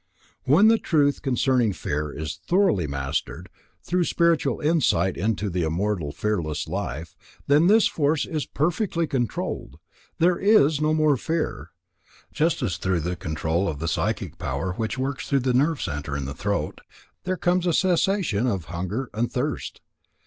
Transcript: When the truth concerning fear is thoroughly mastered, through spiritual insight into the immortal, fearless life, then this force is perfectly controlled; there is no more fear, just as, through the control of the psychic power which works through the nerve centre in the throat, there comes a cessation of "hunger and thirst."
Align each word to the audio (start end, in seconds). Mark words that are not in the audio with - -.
When 0.45 0.67
the 0.67 0.79
truth 0.79 1.21
concerning 1.21 1.73
fear 1.73 2.11
is 2.11 2.39
thoroughly 2.47 2.87
mastered, 2.87 3.49
through 3.83 4.05
spiritual 4.05 4.59
insight 4.59 5.15
into 5.15 5.47
the 5.47 5.61
immortal, 5.61 6.11
fearless 6.11 6.67
life, 6.67 7.15
then 7.45 7.67
this 7.67 7.85
force 7.87 8.25
is 8.25 8.47
perfectly 8.47 9.05
controlled; 9.05 9.77
there 10.17 10.39
is 10.39 10.81
no 10.81 10.95
more 10.95 11.17
fear, 11.17 11.69
just 12.31 12.63
as, 12.63 12.77
through 12.77 13.01
the 13.01 13.15
control 13.15 13.67
of 13.69 13.77
the 13.77 13.87
psychic 13.87 14.39
power 14.39 14.73
which 14.73 14.97
works 14.97 15.29
through 15.29 15.41
the 15.41 15.53
nerve 15.53 15.79
centre 15.79 16.17
in 16.17 16.25
the 16.25 16.33
throat, 16.33 16.81
there 17.25 17.37
comes 17.37 17.67
a 17.67 17.71
cessation 17.71 18.47
of 18.47 18.65
"hunger 18.73 19.11
and 19.13 19.31
thirst." 19.31 19.81